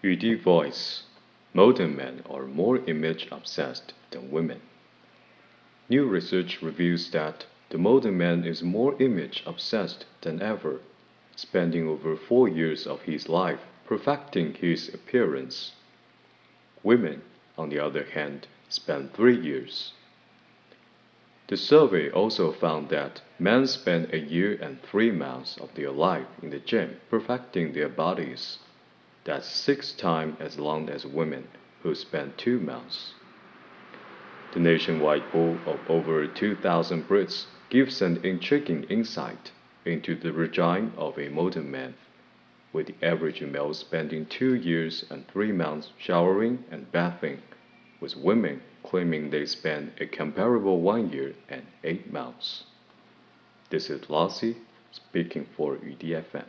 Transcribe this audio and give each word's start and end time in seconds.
Yudi 0.00 0.40
Voice 0.40 1.02
Modern 1.52 1.96
men 1.96 2.22
are 2.30 2.46
more 2.46 2.78
image 2.86 3.26
obsessed 3.32 3.94
than 4.12 4.30
women. 4.30 4.60
New 5.88 6.06
research 6.06 6.62
reveals 6.62 7.10
that 7.10 7.46
the 7.70 7.78
modern 7.78 8.16
man 8.16 8.44
is 8.44 8.62
more 8.62 8.94
image 9.02 9.42
obsessed 9.44 10.04
than 10.20 10.40
ever, 10.40 10.78
spending 11.34 11.88
over 11.88 12.14
four 12.14 12.46
years 12.46 12.86
of 12.86 13.02
his 13.02 13.28
life 13.28 13.58
perfecting 13.86 14.54
his 14.54 14.88
appearance. 14.94 15.72
Women, 16.84 17.22
on 17.56 17.68
the 17.68 17.80
other 17.80 18.04
hand, 18.04 18.46
spend 18.68 19.12
three 19.12 19.36
years. 19.36 19.94
The 21.48 21.56
survey 21.56 22.08
also 22.08 22.52
found 22.52 22.90
that 22.90 23.22
men 23.40 23.66
spend 23.66 24.14
a 24.14 24.20
year 24.20 24.56
and 24.62 24.80
three 24.80 25.10
months 25.10 25.56
of 25.56 25.74
their 25.74 25.90
life 25.90 26.28
in 26.40 26.50
the 26.50 26.60
gym 26.60 27.00
perfecting 27.10 27.72
their 27.72 27.88
bodies. 27.88 28.60
That's 29.28 29.46
six 29.46 29.92
times 29.92 30.36
as 30.40 30.58
long 30.58 30.88
as 30.88 31.04
women, 31.04 31.48
who 31.82 31.94
spend 31.94 32.38
two 32.38 32.58
months. 32.58 33.12
The 34.54 34.58
nationwide 34.58 35.30
poll 35.30 35.58
of 35.66 35.80
over 35.86 36.26
2,000 36.26 37.06
Brits 37.06 37.44
gives 37.68 38.00
an 38.00 38.24
intriguing 38.24 38.84
insight 38.84 39.52
into 39.84 40.14
the 40.14 40.32
regime 40.32 40.94
of 40.96 41.18
a 41.18 41.28
modern 41.28 41.70
man, 41.70 41.92
with 42.72 42.86
the 42.86 42.94
average 43.06 43.42
male 43.42 43.74
spending 43.74 44.24
two 44.24 44.54
years 44.54 45.04
and 45.10 45.28
three 45.28 45.52
months 45.52 45.92
showering 45.98 46.64
and 46.70 46.90
bathing 46.90 47.42
with 48.00 48.16
women 48.16 48.62
claiming 48.82 49.28
they 49.28 49.44
spend 49.44 49.92
a 50.00 50.06
comparable 50.06 50.80
one 50.80 51.12
year 51.12 51.34
and 51.50 51.66
eight 51.84 52.10
months. 52.10 52.64
This 53.68 53.90
is 53.90 54.08
Lossy 54.08 54.56
speaking 54.90 55.46
for 55.54 55.76
Yudi 55.76 56.16
FM. 56.32 56.48